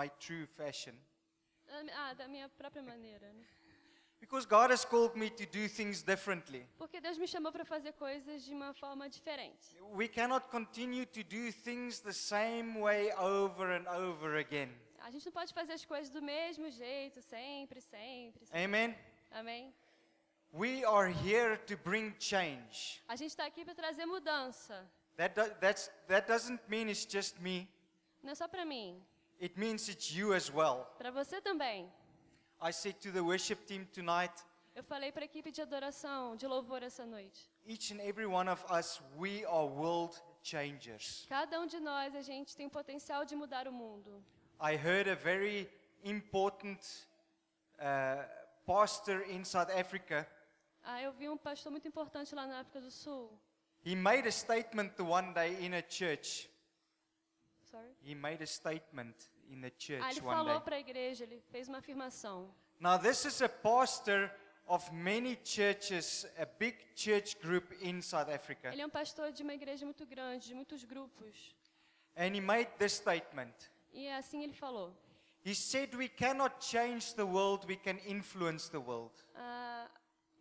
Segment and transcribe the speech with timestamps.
[0.00, 0.94] my true fashion.
[2.02, 3.44] Ah, da minha própria maneira, né?
[4.18, 6.66] Because God has called me to do things differently.
[6.78, 9.76] Porque Deus me chamou para fazer coisas de uma forma diferente.
[9.94, 14.70] We cannot continue to do things the same way over and over again.
[15.02, 18.44] A gente não pode fazer as coisas do mesmo jeito, sempre, sempre.
[18.44, 18.64] sempre.
[18.64, 18.96] Amen.
[19.32, 19.72] Amém?
[20.52, 23.02] We are here to bring change.
[23.08, 24.86] A gente está aqui para trazer mudança.
[25.16, 27.68] That, do, that's, that doesn't mean it's just me,
[28.22, 29.02] Não é só para mim,
[29.40, 30.86] it means it's you as well.
[30.98, 31.90] para você também.
[32.62, 34.32] I said to the worship team tonight,
[34.74, 37.50] Eu falei para a equipe de adoração, de louvor essa noite.
[37.66, 41.26] each and every one of us, we are world changers.
[41.28, 44.22] Cada um de nós, a gente tem o potencial de mudar o mundo.
[44.60, 45.68] I heard a very
[46.04, 46.78] important
[47.78, 48.24] uh,
[48.66, 50.26] pastor in South Africa.
[50.82, 53.30] Ah, eu vi um pastor muito importante lá na África do Sul.
[53.84, 56.48] He made a statement the one day in a church.
[57.70, 57.88] Sorry.
[58.02, 59.16] He made a statement
[59.50, 60.60] in the Ah, church ele one falou day.
[60.64, 62.52] para a igreja, ele fez uma afirmação.
[62.80, 64.30] Now, this is a pastor
[64.66, 68.70] of many churches, a big church group in South Africa.
[68.72, 71.54] Ele é um pastor de uma igreja muito grande, de muitos grupos.
[72.16, 73.54] And he made this statement.
[73.92, 74.92] E assim ele falou.
[75.44, 79.12] He said, We cannot change the world, we can influence the world.
[79.36, 79.88] ah,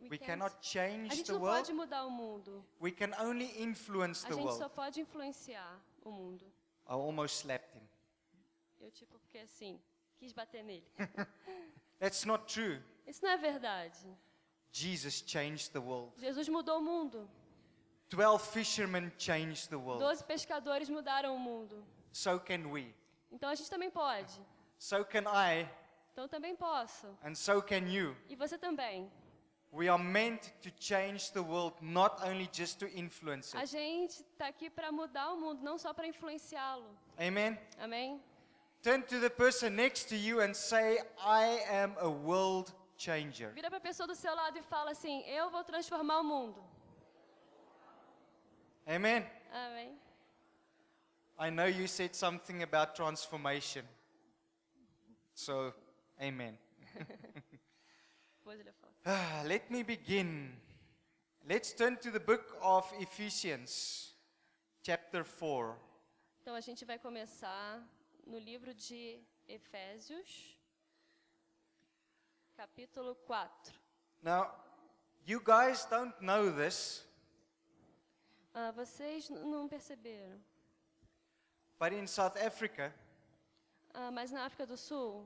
[0.09, 2.65] we cannot a change gente the não world, pode mudar o mundo.
[2.79, 4.75] we can only influence A the gente só world.
[4.75, 6.45] pode influenciar o mundo.
[6.89, 7.87] I almost slapped him.
[8.79, 9.79] Eu, tipo, porque assim,
[10.17, 10.85] quis bater nele.
[11.99, 12.81] That's not true.
[13.05, 13.99] Isso não é verdade.
[14.71, 16.19] Jesus changed the world.
[16.19, 17.29] Jesus mudou o mundo.
[18.09, 20.03] Twelve fishermen changed the world.
[20.03, 21.85] Doze pescadores mudaram o mundo.
[22.11, 22.95] So can we.
[23.31, 24.33] Então a gente também pode.
[24.79, 25.69] So can I,
[26.13, 27.07] Então também posso.
[27.23, 28.15] and so can you.
[28.27, 29.11] E você também.
[33.53, 36.97] A gente está aqui para mudar o mundo, não só para influenciá-lo.
[37.17, 37.59] Amen.
[37.79, 38.19] Amém?
[38.81, 43.51] Turn to the person next to you and say, I am a world changer.
[43.53, 46.63] Vira para a pessoa do seu lado e fala assim: Eu vou transformar o mundo.
[48.87, 49.29] Amen.
[49.51, 49.99] Amém?
[51.37, 53.83] I know you said something about transformation.
[55.33, 55.73] So,
[56.19, 56.57] amen.
[59.05, 60.51] Ah, Let me begin.
[61.47, 64.13] Let's turn to the book of Ephesians,
[64.83, 65.75] chapter 4.
[66.41, 67.81] Então a gente vai começar
[68.25, 70.57] no livro de Efésios,
[72.55, 73.73] capítulo 4.
[74.21, 74.51] Now,
[75.25, 77.05] you guys don't know this,
[78.53, 80.39] Ah, vocês não perceberam,
[81.79, 82.93] but in South Africa,
[83.93, 85.25] Ah, mas na África do Sul,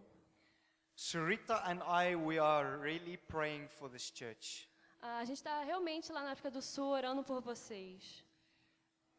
[0.96, 4.68] Sarita and I, we are really praying for this church.
[5.02, 8.24] ah, a gente está realmente lá na África do Sul orando por vocês.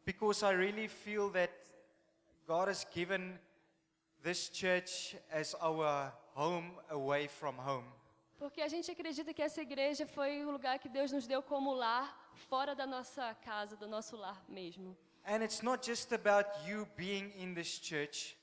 [0.04, 1.52] Because I really feel that
[2.46, 3.38] God has given
[4.22, 7.86] this church as our home away from home.
[8.38, 11.72] Porque a gente acredita que essa igreja foi o lugar que Deus nos deu como
[11.72, 14.96] lar, fora da nossa casa, do nosso lar mesmo.
[15.26, 18.36] And it's not just about you being in this church,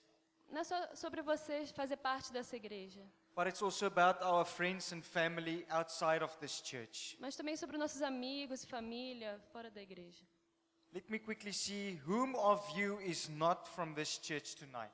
[0.49, 3.01] Não é só sobre vocês fazer parte dessa igreja,
[3.35, 7.17] but it's also about our friends and family outside of this church.
[7.19, 10.25] mas também sobre nossos amigos e família fora da igreja.
[10.93, 14.91] Let me quickly see whom of you is not from this church tonight.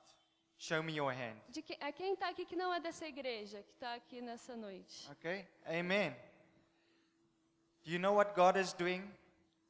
[0.60, 1.40] Show me your hand.
[1.50, 4.56] De que, a quem está aqui que não é dessa igreja, que está aqui nessa
[4.56, 5.08] noite?
[5.12, 5.48] Okay?
[5.68, 6.16] Amen.
[7.84, 9.02] Do you know what God is doing?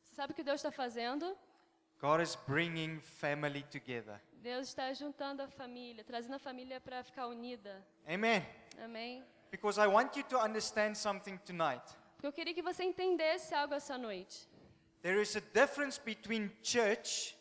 [0.01, 1.37] Você sabe o que Deus está fazendo?
[1.99, 4.19] God is bringing family together.
[4.41, 7.85] Deus está juntando a família, trazendo a família para ficar unida.
[8.07, 8.45] Amen.
[8.83, 9.23] Amém?
[9.51, 11.83] Because I want you to understand something tonight.
[12.15, 14.47] Porque eu queria que você entendesse algo essa noite.
[15.01, 17.35] There is a difference between church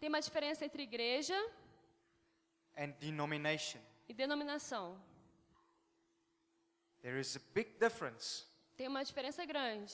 [0.00, 1.36] Tem uma diferença entre igreja
[2.76, 3.80] and denomination.
[4.08, 4.96] e denominação.
[7.02, 8.44] There is a big difference.
[8.76, 9.92] Tem uma diferença grande.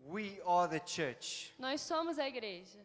[0.00, 1.52] We are the church.
[1.58, 2.78] Nós somos a igreja.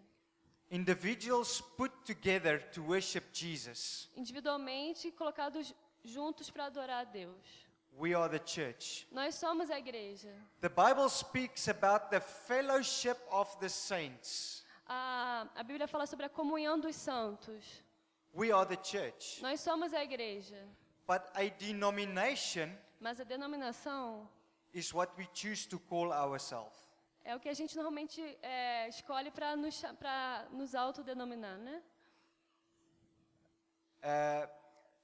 [0.74, 4.10] Individuals put together to worship Jesus.
[4.18, 5.72] Individualmente colocados
[6.04, 7.68] juntos para adorar a Deus.
[7.96, 9.06] We are the church.
[9.12, 10.34] Nós somos a igreja.
[10.62, 14.64] The Bible speaks about the fellowship of the saints.
[14.88, 17.84] A, a Bíblia fala sobre a comunhão dos santos.
[18.34, 19.44] We are the church.
[19.44, 20.58] Nós somos a igreja.
[21.06, 24.28] But a denomination Mas a denominação
[24.74, 26.76] is what we choose to call ourselves.
[27.24, 31.82] É o que a gente normalmente é, escolhe para nos, pra nos autodenominar, né?
[34.04, 34.50] Uh,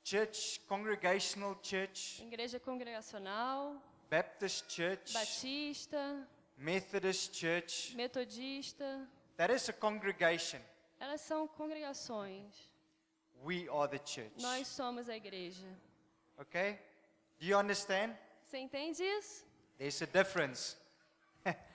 [0.03, 6.27] church, congregational church, Igreja congregacional, Baptist church, batista,
[6.57, 7.95] Methodist church.
[7.95, 9.07] metodista.
[9.37, 10.59] That is a congregation.
[10.99, 12.53] Elas são congregações.
[13.41, 14.41] We are the church.
[14.41, 15.65] Nós somos a igreja.
[16.37, 16.73] Okay?
[17.39, 18.13] Do you understand?
[18.43, 19.45] Você entende isso?
[19.77, 20.75] There's a difference.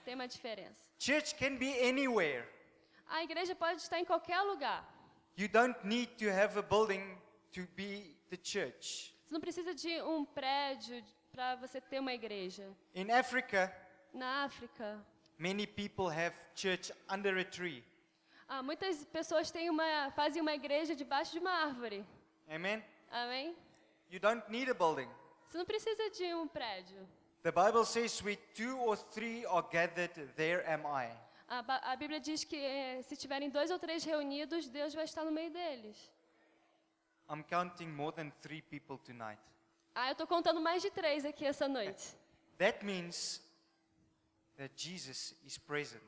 [0.05, 0.79] Tem uma diferença.
[0.99, 2.47] Church can be anywhere.
[3.07, 4.85] A igreja pode estar em qualquer lugar.
[5.37, 7.17] You don't need to have a building
[7.53, 9.13] to be the church.
[9.25, 12.71] Você não precisa de um prédio para você ter uma igreja.
[12.93, 13.75] In Africa,
[14.13, 15.03] Na África,
[15.37, 17.83] many people have church under a tree.
[18.47, 22.05] ah, muitas pessoas têm uma, fazem uma igreja debaixo de uma árvore.
[22.47, 22.81] Amen?
[23.11, 23.55] Amém?
[24.09, 25.09] You don't need a building.
[25.43, 27.05] Você não precisa de um prédio.
[27.45, 31.09] The Bible says, where two or three are gathered, there am I.
[31.47, 35.23] A, a Bíblia diz que eh, se tiverem dois ou três reunidos, Deus vai estar
[35.23, 35.95] no meio deles.
[37.29, 39.37] I'm counting more than three people tonight.
[39.93, 42.17] Ah, eu estou contando mais de três aqui essa noite.
[42.57, 43.39] That means
[44.57, 46.01] that Jesus is present.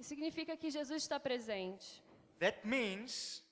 [0.00, 2.02] Isso significa que Jesus está presente.
[2.40, 3.42] That means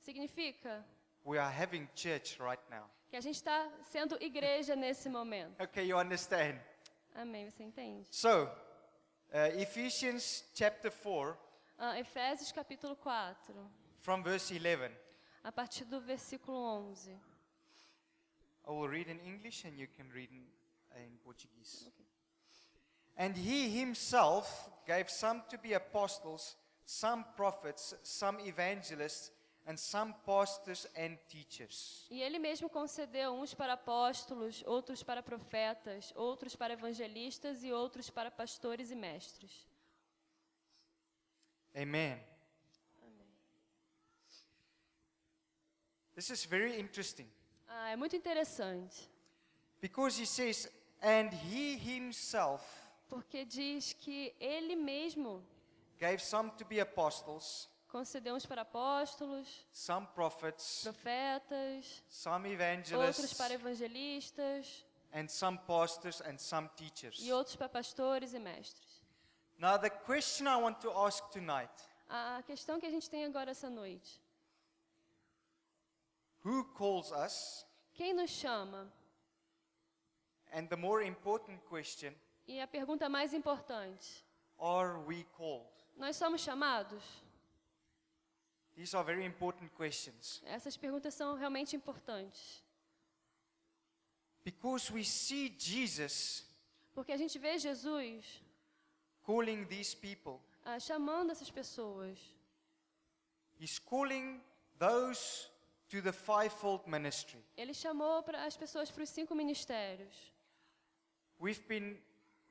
[0.00, 0.82] Significa
[1.26, 2.88] we are having church right now.
[3.10, 5.62] que a gente está sendo igreja nesse momento.
[5.62, 6.58] Okay, you understand?
[7.16, 7.50] Amém?
[7.50, 8.06] Você entende?
[8.10, 11.36] So, uh, Ephesians chapter 4,
[11.78, 13.36] Ah, Efésios capítulo 4,
[14.00, 14.90] from verse 11.
[15.44, 16.56] a partir do versículo
[16.90, 17.18] 11.
[18.66, 20.46] I will read in English and you can read in,
[20.94, 21.90] uh, in Portuguese.
[23.16, 29.30] And he himself gave some to be apostles, some prophets, some evangelists,
[29.66, 32.06] and some pastors and teachers.
[32.10, 38.08] E ele mesmo concedeu uns para apóstolos, outros para profetas, outros para evangelistas e outros
[38.08, 39.66] para pastores e mestres.
[41.74, 42.18] Amen.
[46.14, 47.28] This is very interesting
[47.68, 49.10] Ah, é muito interessante,
[49.80, 50.66] because he says,
[51.02, 52.64] and he himself
[53.08, 55.44] porque diz que ele mesmo
[55.98, 63.34] gave some to be apostles, concedeu uns para apóstolos, some prophets, profetas, some outros evangelists,
[63.34, 67.18] para evangelistas and some pastors and some teachers.
[67.20, 69.04] e outros para pastores e mestres.
[69.58, 71.70] Now, the question I want to ask tonight
[72.08, 74.20] A questão que a gente tem agora essa noite:
[76.44, 77.66] who calls us?
[77.94, 78.92] quem nos chama?
[80.52, 82.14] And the more important question
[82.46, 84.24] E a pergunta mais importante:
[84.58, 85.66] are we called?
[85.96, 87.02] nós somos chamados?
[88.76, 92.62] These are very important questions Essas perguntas são realmente importantes.
[94.44, 96.44] because we see Jesus
[96.94, 98.24] Porque a gente vê Jesus
[99.24, 100.40] calling these people.
[100.64, 102.18] ah, chamando essas pessoas.
[103.58, 104.40] He's calling
[104.78, 105.48] those
[105.88, 107.42] to the fivefold ministry.
[107.56, 110.14] Ele chamou pra, as pessoas para os cinco ministérios.
[111.38, 111.98] We've been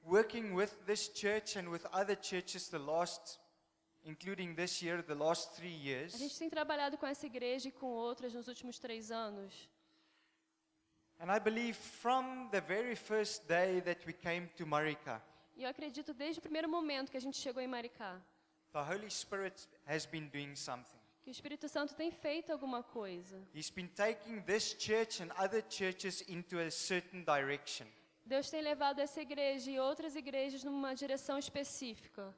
[0.06, 3.39] working with this church and with other churches the last,
[4.06, 6.18] including this year, the last three A years.
[6.18, 9.69] gente tem trabalhado com essa igreja e com outras nos últimos três anos.
[11.19, 15.22] And I believe from the very first day that we came to Marika,
[15.57, 18.22] E eu acredito desde o primeiro momento que a gente chegou em Maricá,
[18.74, 21.00] the Holy Spirit has been doing something.
[21.24, 23.42] que o Espírito Santo tem feito alguma coisa.
[23.54, 27.88] He's been taking this church and other churches into a certain direction.
[28.25, 32.36] Deus tem levado essa igreja e outras igrejas numa direção específica.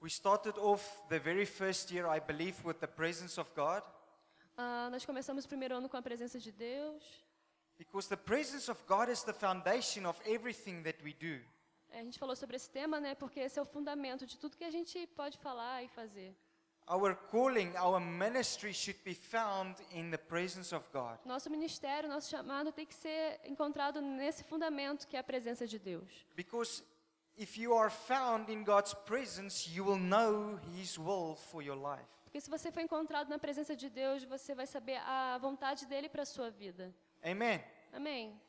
[0.00, 3.82] We started off the very first year, I believe, with the presence of God,
[4.58, 7.02] Ah, nós começamos o primeiro ano com a presença de Deus.
[7.78, 11.40] because the presence of God is the foundation of everything that we do.
[11.90, 13.14] É, A gente falou sobre esse tema, né?
[13.14, 16.34] Porque esse é o fundamento de tudo que a gente pode falar e fazer.
[16.88, 21.18] Our calling, our ministry should be found in the presence of God.
[21.26, 25.78] Nosso ministério, nosso chamado tem que ser encontrado nesse fundamento que é a presença de
[25.78, 26.08] Deus.
[26.34, 26.82] Because
[27.36, 32.06] if you are found in God's presence, you will know His will for your life.
[32.24, 36.08] Porque se você for encontrado na presença de Deus, você vai saber a vontade dele
[36.08, 36.94] para sua vida.
[37.24, 37.62] Amen.
[37.92, 38.40] Amém.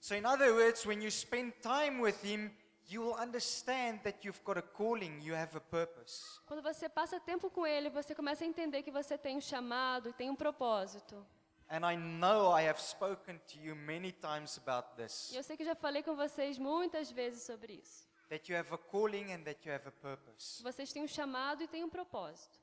[0.00, 2.50] So, in other words, when you spend time with Him,
[2.88, 6.40] you will understand that you've got a calling, you have a purpose.
[6.46, 10.10] Quando você passa tempo com ele, você começa a entender que você tem um chamado
[10.10, 11.26] e tem um propósito.
[11.68, 15.56] And I know I have spoken to you many times about E this eu sei
[15.56, 18.05] que já falei com vocês muitas vezes sobre isso.
[18.28, 20.62] That you have a calling and that you have a purpose.
[20.62, 22.58] Vocês têm um chamado e têm um propósito.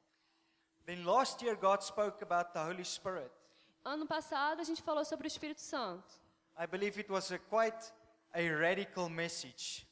[0.86, 3.32] Then last year, God spoke about the Holy Spirit.
[3.86, 6.22] Ano passado a gente falou sobre o Espírito Santo.
[6.58, 7.91] I believe it was a quite
[8.34, 9.86] a radical message,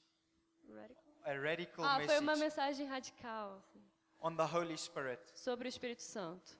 [1.25, 3.81] a radical Ah, foi uma message mensagem radical assim,
[4.21, 5.21] on the Holy Spirit.
[5.33, 6.59] sobre o Espírito Santo.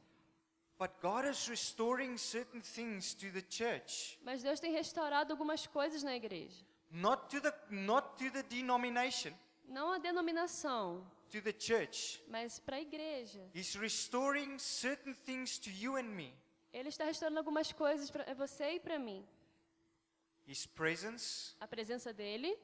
[0.79, 6.01] But God is restoring certain things to the church, Mas Deus tem restaurado algumas coisas
[6.03, 6.65] na igreja.
[6.91, 9.33] Not to the not to the denomination,
[9.67, 12.21] Não a denominação, to the church.
[12.27, 13.49] mas para a igreja.
[13.53, 16.33] He's restoring certain things to you and me.
[16.73, 19.25] Ele está restaurando algumas coisas para você e para mim.
[20.47, 22.57] His presence, A presença dele,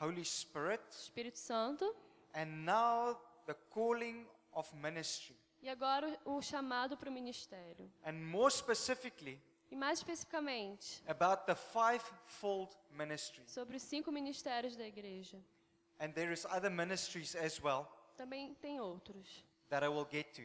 [0.00, 1.94] Holy Spirit, Espírito Santo,
[2.34, 5.36] and now the calling of ministry.
[5.62, 7.90] e agora o o chamado para o ministério.
[8.04, 13.42] And more specifically, E mais especificamente, about the fivefold ministry.
[13.48, 15.38] sobre os cinco ministérios da igreja.
[15.98, 19.44] And there is other ministries as well Também tem outros.
[19.70, 20.42] that I will get to.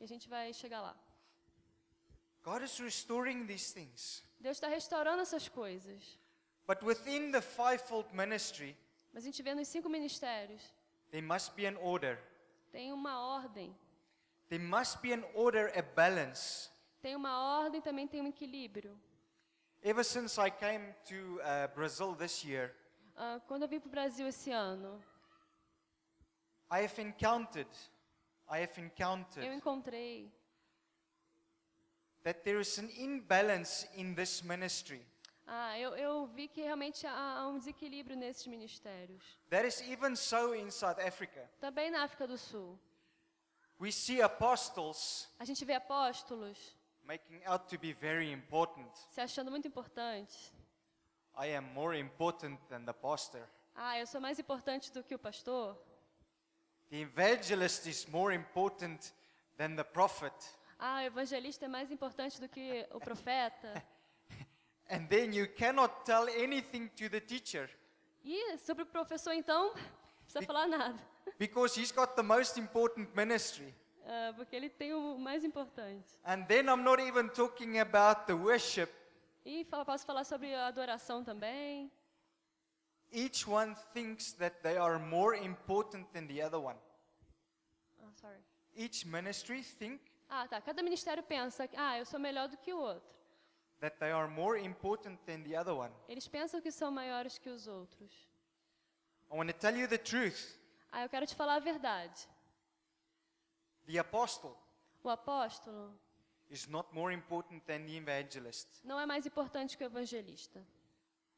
[0.00, 0.94] E a gente vai chegar lá.
[2.42, 4.22] God is restoring these things.
[4.40, 6.18] Deus está restaurando essas coisas.
[6.66, 8.76] But within the fivefold ministry,
[9.12, 10.60] Mas a gente vê nos cinco ministérios,
[11.10, 12.18] there must be an order.
[12.70, 13.74] tem uma ordem.
[14.50, 16.70] There must be an order, a balance.
[17.00, 18.98] Tem uma ordem, também tem um equilíbrio.
[19.82, 22.74] Ever since I came to uh, Brazil this year,
[23.20, 25.02] Ah, quando eu vim para o Brasil esse ano,
[26.70, 27.70] I have encountered,
[28.48, 30.32] I have eu encountered encontrei
[32.22, 35.04] that there is an imbalance in this ministry.
[35.48, 39.38] Ah, eu, eu vi que realmente há, há um desequilíbrio nesses ministérios.
[39.50, 41.50] That is even so in South Africa.
[41.58, 42.78] Também na África do Sul.
[43.80, 46.77] We see apostles A gente vê apóstolos
[47.08, 48.86] making out to be very important.
[49.10, 50.52] se achando muito importantes.
[51.34, 53.42] I am more important than the pastor.
[53.74, 55.76] Ah, eu sou mais importante do que o pastor.
[56.90, 59.12] The evangelist is more important
[59.56, 60.34] than the prophet.
[60.78, 63.82] Ah, o evangelista é mais importante do que o profeta.
[64.90, 67.68] And then you cannot tell anything to the teacher
[68.24, 70.98] E sobre o professor, então, não precisa falar nada.
[71.38, 73.74] because he's got the most important ministry.
[74.10, 76.18] Ah, porque ele tem o mais importante.
[76.24, 78.90] And then I'm not even talking about the worship.
[79.44, 81.90] E fala- posso falar sobre a adoração também.
[83.12, 86.78] Each one thinks that they are more important than the other one.
[88.02, 88.38] Ah, sorry.
[88.74, 90.00] Each ministry think
[90.30, 90.60] Ah, tá.
[90.60, 93.16] Cada ministério pensa, que, ah, eu sou melhor do que o outro.
[93.80, 95.92] that they are more important than the other one.
[96.08, 98.10] Eles pensam que são maiores que os outros.
[99.30, 100.58] I want to tell you the truth.
[100.90, 102.26] Ah, eu quero te falar a verdade.
[103.88, 104.54] The apostle
[105.02, 105.94] O apóstolo
[106.50, 108.68] is not more important than the evangelist.
[108.84, 110.62] não é mais importante que o evangelista.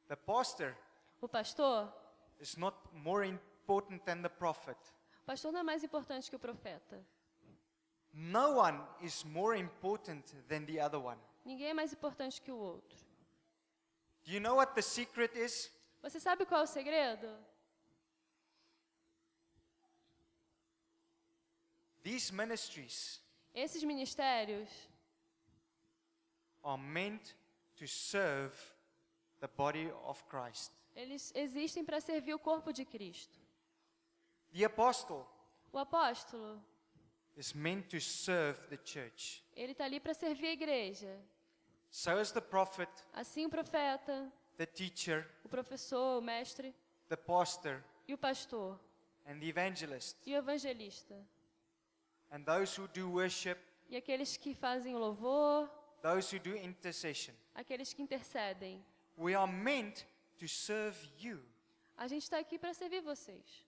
[0.08, 0.76] The pastor
[1.20, 1.92] O pastor,
[2.40, 4.76] is not more important than the prophet.
[5.22, 7.04] o pastor não é mais importante que o profeta.
[8.12, 11.20] No one is more important than the other one.
[11.44, 12.98] Ninguém é mais importante que o outro.
[14.24, 15.70] Do you know what the secret is?
[16.02, 17.28] Você sabe qual é o segredo?
[22.02, 23.20] These ministries
[23.54, 24.68] Esses ministérios
[26.62, 27.34] are meant
[27.76, 28.52] to serve
[29.40, 30.72] the body of Christ.
[30.94, 33.38] Eles existem para servir o corpo de Cristo.
[34.52, 35.26] The apostle
[35.72, 36.60] O apóstolo,
[37.36, 39.42] is meant to serve the church.
[39.54, 41.16] ele está ali para servir a igreja.
[41.90, 46.74] So is the prophet, Assim o profeta, the teacher, o professor, o mestre
[47.08, 48.78] the pastor, e o pastor
[49.26, 50.16] and the evangelist.
[50.26, 51.16] e o evangelista.
[52.30, 53.58] And those who do worship,
[53.88, 55.68] E aqueles que fazem o louvor,
[56.02, 57.34] those who do intercession.
[57.54, 58.84] aqueles que intercedem.
[59.16, 60.04] We are meant
[60.38, 61.40] to serve you.
[61.96, 63.64] A gente está aqui para servir vocês.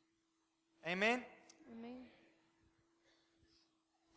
[0.85, 1.25] Amen.
[1.71, 2.07] Amém?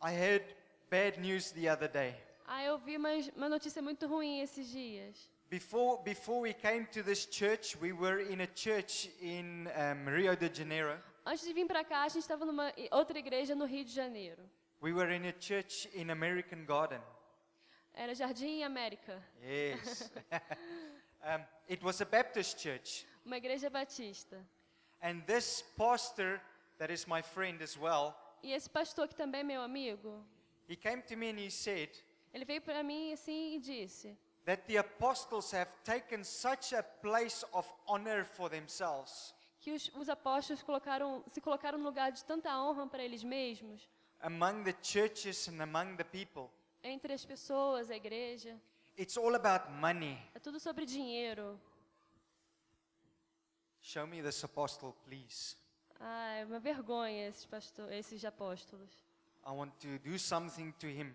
[0.00, 0.44] I heard
[0.90, 2.14] bad news the other day.
[2.46, 5.28] Ah, eu vi uma, uma notícia muito ruim esses dias.
[5.50, 10.34] Before, before we came to this church, we were in a church in um, Rio
[10.36, 11.00] de Janeiro.
[11.28, 14.48] Antes de vir para cá, a gente estava numa outra igreja no Rio de Janeiro.
[14.80, 17.00] We were in a church in American Garden.
[17.92, 20.08] Era Jardim América, Yes.
[21.24, 23.04] um, it was a Baptist church.
[23.24, 24.36] uma igreja batista.
[25.02, 26.40] And this pastor,
[26.78, 30.22] that is my friend as well, E esse pastor que também é meu amigo,
[30.68, 31.90] he came to me and he said
[32.32, 37.44] ele veio para mim assim e disse that the apostles have taken such a place
[37.52, 39.34] of honor for themselves
[39.66, 43.90] que os, os apóstolos colocaram, se colocaram no lugar de tanta honra para eles mesmos,
[44.20, 46.48] among the churches and among the people.
[46.84, 48.56] entre as pessoas, a igreja.
[48.96, 50.16] It's all about money.
[50.36, 51.60] É tudo sobre dinheiro.
[53.82, 55.56] Show me this apostle, please.
[55.98, 59.04] Ah, é uma vergonha esses, pastor, esses apóstolos.
[59.44, 61.12] I want to do something to him.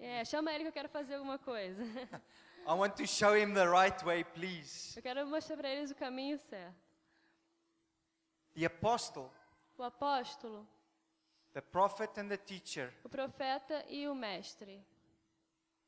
[0.00, 1.80] É, chama ele que eu quero fazer alguma coisa.
[2.66, 4.98] I want to show him the right way, please.
[4.98, 6.83] Eu quero mostrar para eles o caminho certo.
[8.54, 9.30] The apostle,
[9.78, 10.66] O apóstolo,
[11.52, 14.80] the prophet, and the teacher, o profeta e o mestre.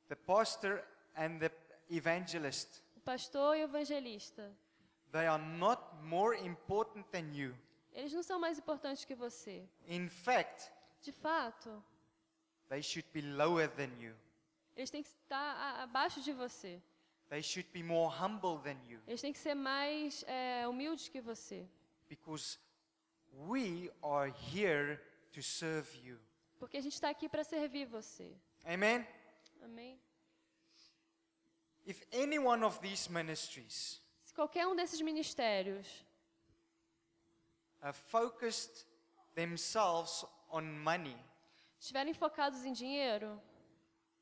[0.09, 0.83] the pastor
[1.17, 1.51] and the
[1.91, 4.51] evangelist, O pastor e o evangelista.
[5.13, 7.55] they are not more important than you.
[7.93, 9.65] Eles não são mais importantes que você.
[9.89, 10.71] In fact,
[11.03, 11.83] De fato,
[12.69, 14.15] they should be lower than you.
[14.77, 16.83] Eles têm que estar abaixo de você.
[17.29, 21.21] They should be more humble than you Eles têm que ser mais é, humildes que
[21.21, 21.67] você.
[22.09, 22.59] Because
[23.33, 25.01] we are here
[25.33, 26.19] to serve you.
[26.59, 28.35] Porque a gente está aqui para servir você.
[28.65, 29.07] Amen.
[29.63, 29.99] Amém?
[31.85, 35.87] If any one of these ministries Se qualquer um desses ministérios
[37.81, 38.87] have focused
[39.35, 41.17] themselves on money
[41.79, 43.41] estiverem focados em dinheiro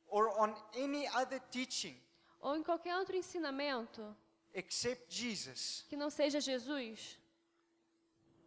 [0.08, 1.96] or on any other teaching
[2.40, 4.14] ou em qualquer outro ensinamento
[4.52, 7.18] except Jesus, que não seja Jesus,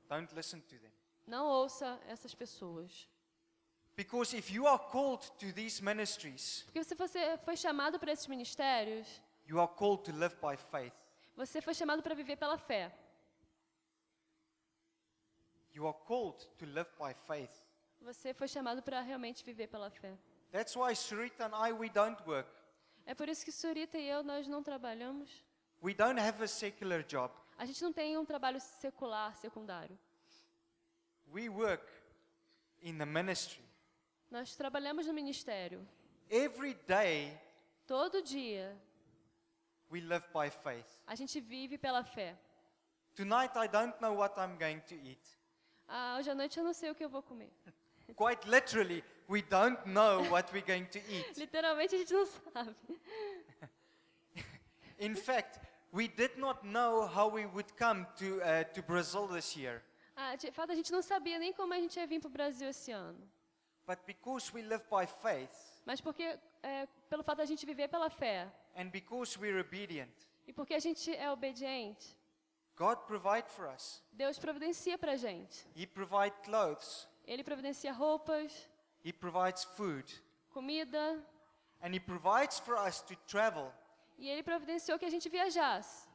[0.10, 0.92] don't listen to them.
[1.26, 3.08] não ouça essas pessoas.
[3.96, 8.28] Because if you are called to these ministries, Porque se você foi chamado para esses
[8.28, 9.08] ministérios,
[9.48, 10.94] you are called to live by faith.
[11.36, 12.92] você foi chamado para viver pela fé.
[15.74, 17.52] You are called to live by faith.
[18.02, 20.18] Você foi chamado para realmente viver pela fé.
[20.52, 22.50] That's why Sarita and I, we don't work.
[23.06, 25.44] É por isso que Surita e eu, nós não trabalhamos.
[25.82, 27.34] We don't have a secular job.
[27.58, 29.98] A gente não tem um trabalho secular, secundário.
[31.34, 31.86] We work
[32.82, 33.64] in the ministry.
[34.30, 35.86] Nós trabalhamos no ministério.
[36.30, 37.40] Every day,
[37.88, 38.78] Todo dia,
[39.90, 40.86] we live by faith.
[41.08, 42.38] a gente vive pela fé.
[43.16, 45.26] Tonight, I don't know what I'm going to eat.
[45.88, 47.52] Ah, hoje à noite eu não sei o que eu vou comer.
[48.16, 51.38] Quite literally, we don't know what we're going to eat.
[51.40, 52.76] Literalmente a gente não sabe.
[55.00, 55.60] In fact,
[55.92, 59.82] we did not know how we would come to, uh, to Brazil this year.
[60.16, 62.32] Ah, de fato, a gente não sabia nem como a gente ia vir para o
[62.32, 63.20] Brasil esse ano.
[63.86, 68.10] But because we live by faith Mas porque, é, pelo fato da gente viver pela
[68.10, 70.12] fé and because we're obedient,
[70.46, 72.18] e porque a gente é obediente,
[72.76, 74.04] God provides for us.
[74.12, 75.66] Deus providencia para a gente.
[75.76, 78.70] He provides clothes, Ele providencia roupas,
[79.06, 80.06] He provides food,
[80.50, 81.24] comida,
[81.82, 83.72] and He provides for us to travel.
[84.18, 86.08] E Ele providenciou que a gente viajasse.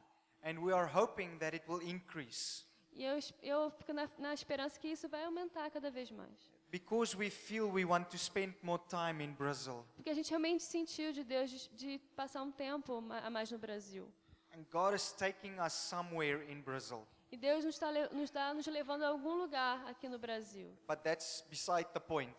[0.43, 4.79] And we are hoping that it will increase E eu, eu fico na, na esperança
[4.79, 6.51] que isso vai aumentar cada vez mais.
[6.69, 9.85] because we feel we want to spend more time in Brazil.
[9.95, 13.49] Porque a gente realmente sentiu de Deus de, de passar um tempo ma- a mais
[13.51, 14.11] no Brasil.
[14.55, 17.07] And God is taking us somewhere in Brazil.
[17.31, 20.69] E Deus nos está nos, tá nos levando a algum lugar aqui no Brasil.
[20.87, 22.35] But that's beside the point.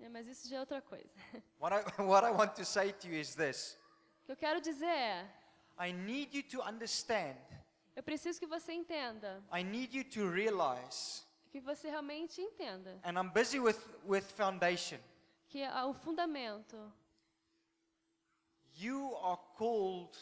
[0.00, 1.08] É, mas isso já é outra coisa.
[1.58, 3.76] What I, what I want to say to you is this
[4.26, 5.30] que eu quero dizer é,
[5.78, 7.36] I need you to understand,
[7.94, 13.12] eu preciso que você entenda, I need you to realize, que você realmente entenda and
[13.18, 14.98] I'm busy with, with foundation.
[15.48, 16.76] que há um fundamento.
[18.78, 20.12] You are called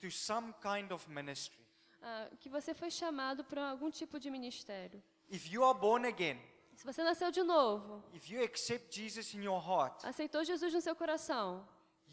[0.00, 1.64] to some kind of ministry.
[2.02, 5.02] ah, que você foi chamado para algum tipo de ministério.
[5.30, 6.40] If you are born again,
[6.74, 10.80] Se você nasceu de novo, if you accept Jesus in your heart, aceitou Jesus no
[10.80, 11.64] seu coração,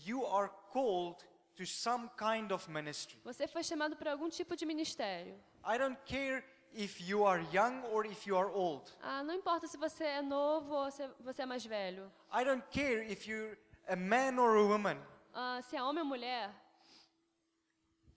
[0.06, 1.23] you are called
[1.56, 3.19] to some kind of ministry.
[3.23, 5.39] você foi chamado para algum tipo de ministério.
[5.65, 8.89] I don't care if you are young or if you are old.
[9.01, 12.12] Ah, não importa se você é novo ou se você é mais velho.
[12.34, 14.97] I don't care if you're a man or a woman.
[15.34, 16.54] Ah, se é homem ou mulher,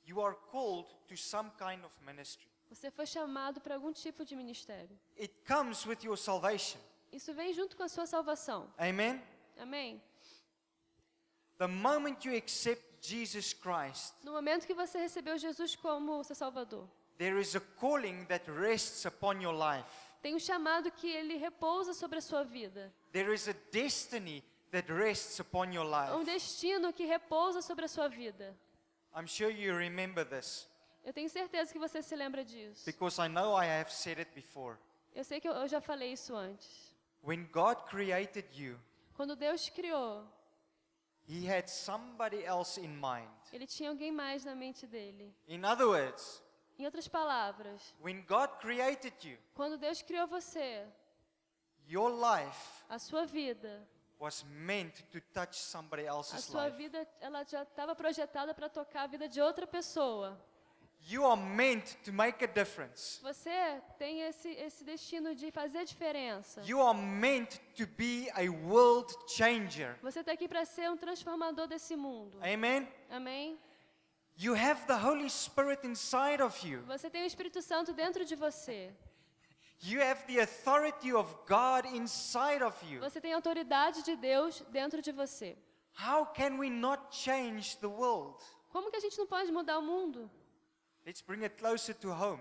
[0.06, 2.46] You are called to some kind of ministry.
[2.68, 4.98] você foi chamado para algum tipo de ministério.
[5.18, 6.78] It comes with your salvation.
[7.10, 8.70] Isso vem junto com a sua salvação.
[8.78, 9.22] Amen.
[9.58, 10.02] Amém?
[10.02, 11.43] The moment you accept Jesus
[13.60, 16.88] Christ, No momento que você recebeu Jesus como seu Salvador,
[17.18, 19.86] there is a calling that rests upon your life.
[20.22, 22.92] tem um chamado que ele repousa sobre a sua vida.
[23.12, 26.24] There is a destiny that rests upon your Um life.
[26.24, 28.56] destino que repousa sobre a sua vida.
[29.14, 30.66] I'm sure you remember this
[31.04, 32.84] Eu tenho certeza que você se lembra disso.
[32.86, 34.76] because I know I have said it before.
[35.14, 36.92] Eu sei que eu, eu já falei isso antes.
[37.22, 38.78] When God created you,
[39.14, 40.24] Quando Deus te criou,
[43.52, 45.34] ele tinha alguém mais na mente dele.
[45.48, 46.42] In other words,
[46.78, 50.84] Em outras palavras, when God created you, quando Deus criou você,
[51.86, 53.86] your life a sua vida,
[54.18, 56.76] was meant to touch somebody a else's sua life.
[56.76, 60.36] vida, ela já estava projetada para tocar a vida de outra pessoa.
[61.06, 63.20] You are meant to make a difference.
[63.22, 66.62] Você tem esse, esse destino de fazer a diferença.
[66.62, 69.98] You are meant to be a world changer.
[70.02, 72.38] Você está aqui para ser um transformador desse mundo.
[72.42, 72.88] Amen.
[73.10, 73.58] Amém?
[74.36, 76.82] You have the Holy Spirit inside of you.
[76.86, 78.90] Você tem o Espírito Santo dentro de você.
[79.82, 83.00] You have the authority of God inside of you.
[83.00, 85.56] Você tem a autoridade de Deus dentro de você.
[86.02, 88.42] How can we not change the world?
[88.70, 90.30] Como que a gente não pode mudar o mundo?
[91.06, 92.40] Let's bring it closer to home.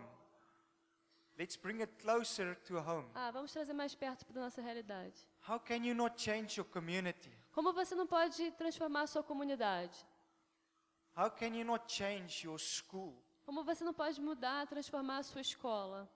[1.38, 3.10] Let's bring it closer to home.
[3.16, 5.16] Ah, vamos trazer mais perto da nossa realidade.
[5.48, 7.32] How can you not change your community?
[7.52, 10.06] Como você não pode transformar a sua comunidade?
[11.18, 13.22] How can you not change your school?
[13.46, 16.10] Como você não pode mudar, transformar a sua escola?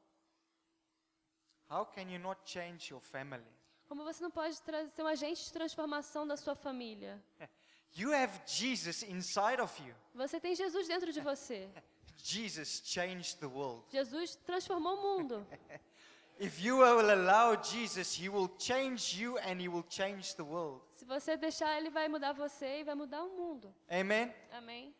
[1.69, 3.45] How can you not change your family?
[3.87, 7.21] Como você não pode ser um agente de transformação da sua família?
[7.95, 9.95] You have Jesus inside of you.
[10.13, 11.69] Você tem Jesus dentro de você.
[12.23, 13.83] Jesus changed the world.
[13.91, 15.47] Jesus transformou o mundo.
[16.39, 20.81] If you will allow Jesus, He will change you and He will change the world.
[20.91, 23.73] Se você deixar, ele vai mudar você e vai mudar o mundo.
[23.89, 24.31] Amen?
[24.51, 24.93] Amém?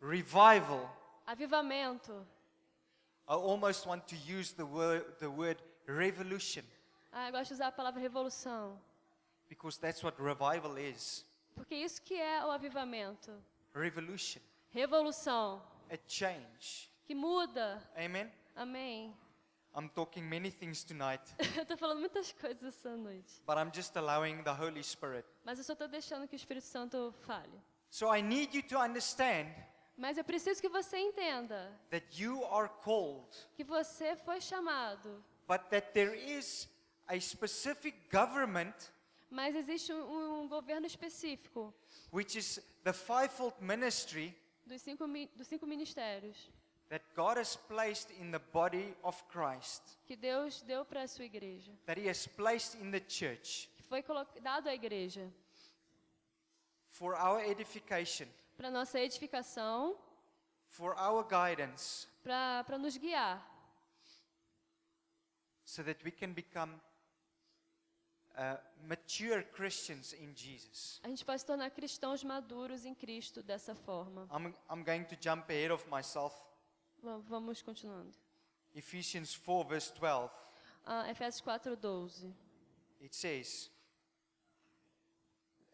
[0.00, 0.90] Revival.
[1.26, 2.26] Avivamento.
[3.28, 6.62] I almost want to use the word, the word revolution
[7.12, 8.78] Ah, eu gosto de usar a palavra revolução.
[9.48, 11.24] because that's what revival is.
[11.54, 13.30] Porque isso que é o avivamento.
[13.72, 14.40] Revolution.
[14.70, 15.62] Revolução.
[15.90, 16.90] A change.
[17.06, 17.82] Que muda.
[17.96, 18.30] Amen?
[18.56, 19.14] Amém.
[19.76, 21.20] I'm talking many things tonight,
[21.56, 23.42] Eu estou falando muitas coisas essa noite.
[23.44, 25.26] but I'm just allowing the Holy Spirit.
[25.44, 27.60] Mas eu só estou deixando que o Espírito Santo fale.
[27.90, 29.48] So I need you to understand
[29.96, 35.22] Mas eu preciso que você entenda that you are called, que você foi chamado.
[35.48, 36.68] but that there is
[37.08, 38.74] a specific government
[39.28, 41.74] Mas existe um, um governo específico
[42.12, 46.36] which is the fivefold ministry dos cinco, dos cinco ministérios
[46.90, 51.24] that God has placed in the body of Christ, que Deus deu para a sua
[51.24, 51.72] igreja.
[51.86, 54.02] that He has placed in the church Que foi
[54.42, 55.30] dado à igreja.
[56.90, 59.96] for our edification, Para nossa edificação,
[60.68, 63.42] for our guidance, para nos guiar.
[65.64, 66.80] so that we can become
[68.36, 71.00] uh, mature Christians in Jesus.
[71.02, 74.28] A gente pode se tornar cristãos maduros em Cristo dessa forma.
[74.30, 76.34] I'm, I'm going to jump ahead of myself.
[77.02, 78.12] Va- Vamos continuando.
[78.74, 80.30] Ephesians 4, verse 12.
[80.86, 82.34] Ah, Efésios 4, 12.
[83.00, 83.70] It says,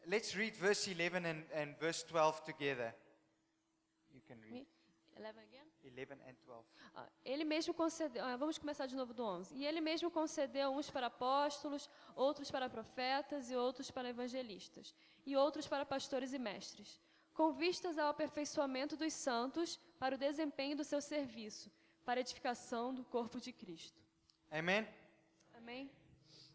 [0.07, 2.93] let's read verse 11 and, and verse 12 together.
[4.13, 4.67] You can read Me-
[5.17, 5.67] 11 again?
[5.85, 6.69] 11 and 12.
[6.95, 9.55] Ah, Ele mesmo concedeu, ah, vamos começar de novo do 11.
[9.55, 15.37] E ele mesmo concedeu uns para apóstolos, outros para profetas e outros para evangelistas, e
[15.37, 17.01] outros para pastores e mestres,
[17.33, 21.71] com vistas ao aperfeiçoamento dos santos para o desempenho do seu serviço,
[22.05, 24.01] para a edificação do corpo de Cristo.
[24.51, 24.87] Amen.
[25.55, 25.91] Amém?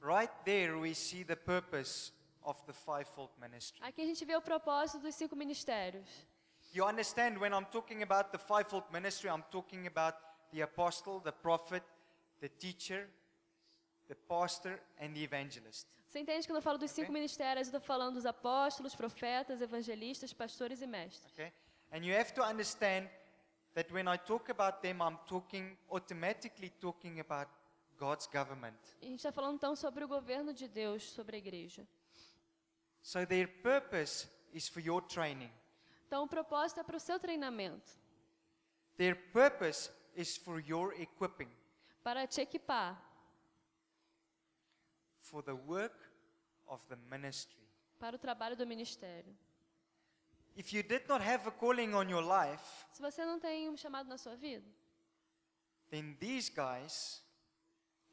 [0.01, 2.11] Right there, we see the purpose
[2.43, 3.81] of the fivefold ministry.
[3.81, 6.07] Aqui a gente vê o propósito dos cinco ministérios.
[6.75, 10.15] You understand when I'm talking about the fivefold ministry, I'm talking about
[10.51, 11.83] the apostle, the prophet,
[12.41, 13.07] the teacher,
[14.09, 15.87] the pastor, and the evangelist.
[16.05, 17.13] Você entende que quando eu falo dos cinco Ok.
[17.13, 21.31] ministérios, eu estou falando dos apóstolos, profetas, evangelistas, pastores e mestres.
[21.31, 21.53] Okay?
[21.93, 23.09] And you have to understand
[23.73, 27.49] that when I talk about them, I'm talking automatically talking about
[27.97, 28.75] God's government.
[29.01, 31.87] E a gente está falando então sobre o governo de Deus sobre a igreja.
[33.01, 35.51] So their purpose is for your training.
[36.07, 37.91] Então o propósito é para o seu treinamento,
[38.97, 41.49] Their purpose is for your equipping,
[42.03, 43.01] para te equipar,
[45.21, 45.95] for the work
[46.67, 47.63] of the ministry.
[47.99, 49.35] para o trabalho do ministério.
[50.55, 53.75] If you did not have a calling on your life, Se você não tem um
[53.75, 54.65] chamado na sua vida,
[55.89, 57.21] then these guys,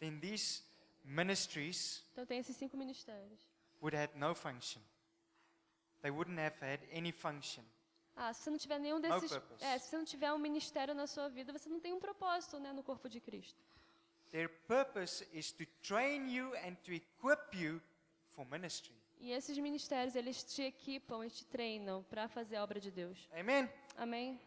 [0.00, 0.62] then these
[1.04, 3.40] ministries então tem esses cinco ministérios.
[3.80, 4.82] would have no function.
[6.00, 7.64] They wouldn't have had any function.
[8.24, 11.08] Ah, se você não tiver nenhum desses, é, se você não tiver um ministério na
[11.08, 13.60] sua vida, você não tem um propósito, né, no corpo de Cristo.
[14.30, 17.82] Their purpose is to train you and to equip you
[18.28, 18.94] for ministry.
[19.18, 23.28] E esses ministérios, eles te equipam, eles te treinam para fazer a obra de Deus.
[23.32, 23.68] Amen.
[23.96, 24.40] Amém?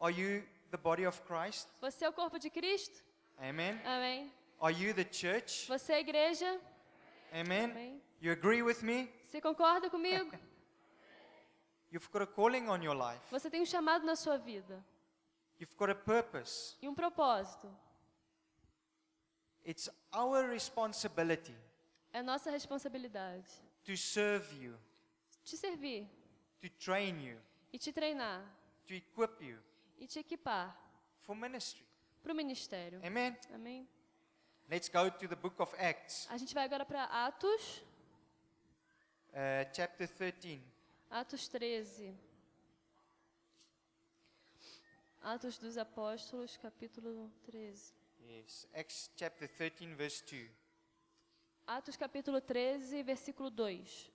[0.00, 1.66] Are you the body of Christ?
[1.80, 3.04] Você é o corpo de Cristo?
[3.38, 3.80] Amen.
[3.84, 4.32] Amém?
[4.60, 5.66] Are you the church?
[5.66, 6.60] Você é a igreja?
[7.32, 7.64] Amen.
[7.72, 8.02] Amém?
[8.20, 9.12] You agree with me?
[9.24, 10.30] Você concorda comigo?
[11.90, 13.20] You've got a calling on your life.
[13.30, 14.84] Você tem um chamado na sua vida
[15.60, 16.76] You've got a purpose.
[16.82, 17.68] e um propósito.
[19.64, 21.54] It's our responsibility
[22.12, 23.46] É nossa responsabilidade
[23.84, 24.78] to serve you,
[25.44, 26.06] te servir
[26.60, 27.38] to train you,
[27.72, 28.42] e te treinar
[28.86, 29.58] to equip you
[29.98, 30.74] e te equipar
[31.22, 31.84] for ministry.
[32.22, 33.00] para o ministério.
[33.04, 33.36] Amen.
[33.54, 33.88] Amém?
[34.70, 37.82] Let's go to the book of Acts, A gente vai agora para Atos,
[39.32, 40.62] uh, chapter 13.
[41.10, 42.14] Atos 13.
[45.22, 47.94] Atos dos Apóstolos, capítulo 13.
[48.20, 50.50] Yes, Acts chapter 13, verse 2.
[51.66, 54.12] Atos capítulo 13, versículo 2.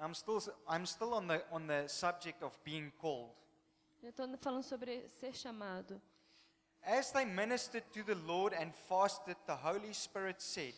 [0.00, 3.34] I'm still, I'm still on, the, on the subject of being called.
[4.02, 6.00] Eu estou falando sobre ser chamado.
[6.82, 10.74] As they ministered to the Lord and fasted, the Holy Spirit said,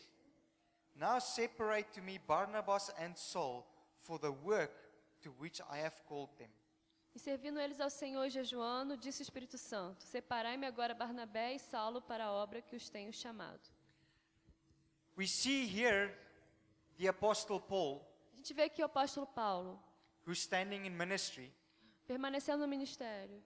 [0.99, 3.65] Now separate to me Barnabas and Saul
[4.01, 4.71] for the work
[5.21, 6.49] to which I have called them.
[7.15, 11.59] E servindo eles ao Senhor e jejuando, disse o Espírito Santo: Separai-me agora Barnabé e
[11.59, 13.59] Saulo para a obra que os tenho chamado.
[15.17, 16.13] We see here
[16.97, 19.79] the Apostle Paul, A gente vê aqui o apóstolo Paulo,
[20.27, 21.51] who's standing in ministry,
[22.07, 23.41] permanecendo no ministério.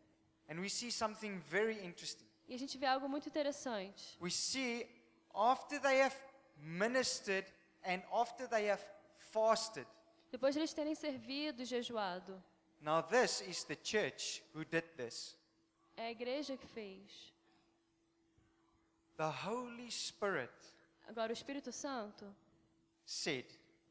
[0.50, 2.26] and we see something very interesting.
[2.48, 4.18] E a gente vê algo muito interessante.
[4.22, 4.86] We see
[5.34, 6.16] after they have
[6.62, 7.46] ministered
[7.84, 8.84] and after they have
[9.18, 9.86] fasted,
[10.32, 12.42] Depois de eles terem servido e jejuado,
[12.80, 15.36] now this is the church who did this.
[15.98, 17.34] é a igreja que fez.
[19.18, 20.52] The Holy Spirit
[21.08, 22.26] Agora, o Espírito Santo
[23.06, 23.46] said,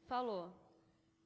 [0.07, 0.51] falou: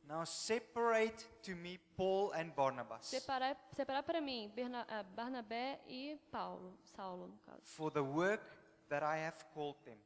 [0.04, 6.20] Now separate to me Paul and Barnabas separar, separar para mim Berna, ah, Barnabé e
[6.32, 8.44] Paulo, Saulo, no caso, for the work
[8.90, 9.98] that I have called them.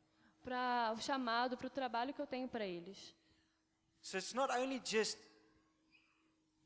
[0.43, 3.13] Para o chamado, para o trabalho que eu tenho para eles.
[4.01, 5.17] So it's not only just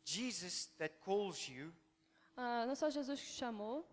[0.05, 1.73] Jesus that calls you,
[2.36, 3.86] Ah, não só Jesus que chamou,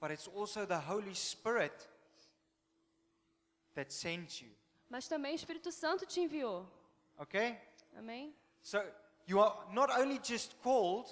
[0.00, 1.74] but it's also the Holy Spirit
[3.74, 4.50] that sends you.
[4.88, 6.66] mas também o Espírito Santo te enviou.
[7.18, 7.58] Okay?
[7.96, 8.34] Amém?
[8.62, 8.78] So
[9.26, 11.08] you are not only just called,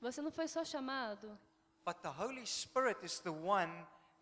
[0.00, 1.36] Você não foi só chamado,
[1.84, 3.70] but the Holy Spirit is the one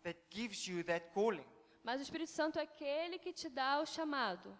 [0.03, 1.45] that gives you that calling.
[1.87, 4.53] Mas o Espírito Santo é aquele que te dá o chamado.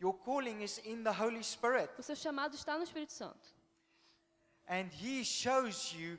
[0.00, 3.54] Your calling is in the Holy Spirit, O seu chamado está no Espírito Santo.
[4.66, 6.18] and He shows you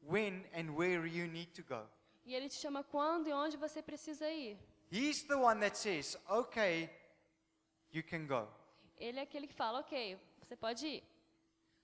[0.00, 1.86] when and where you need to go.
[2.24, 4.58] E ele te chama quando e onde você precisa ir.
[4.90, 6.88] He's the one that says, okay,
[7.92, 8.48] you can go.
[8.96, 11.04] Ele é aquele que fala, ok, você pode ir.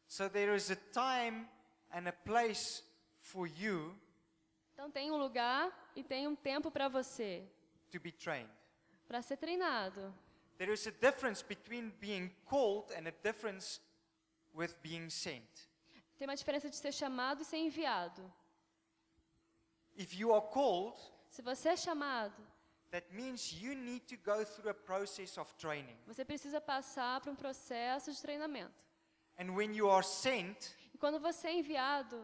[0.06, 1.46] So there is a time
[1.92, 2.82] and a place
[3.20, 3.94] for you
[4.72, 7.42] Então tem um lugar e tem um tempo para você,
[7.90, 8.50] to be trained.
[9.06, 10.12] para ser treinado.
[10.58, 13.80] There is a difference between being called and a difference
[14.54, 15.68] with being sent.
[16.16, 18.22] Tem uma diferença de ser chamado e ser enviado.
[19.96, 20.96] If you are called,
[21.28, 22.34] Se você é chamado,
[22.92, 25.96] that means you need to go through a process of training.
[26.06, 28.72] você precisa passar por um processo de treinamento.
[29.38, 32.16] And when you are sent, E quando você é enviado,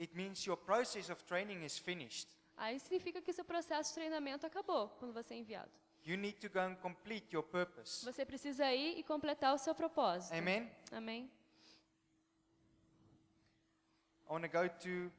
[0.00, 2.28] it means your process of training is finished.
[2.56, 5.70] Aí significa que seu processo de treinamento acabou quando você é enviado.
[6.04, 8.04] You need to go and complete your purpose.
[8.04, 10.32] Você precisa ir e completar o seu propósito.
[10.34, 10.70] Amen.
[10.92, 11.30] Amém?
[14.28, 15.12] I want to go to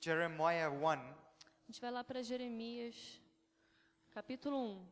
[0.00, 0.86] Jeremiah 1.
[0.86, 3.20] A gente vai lá para Jeremias,
[4.10, 4.86] capítulo 1.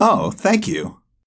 [0.00, 1.00] Oh, thank you.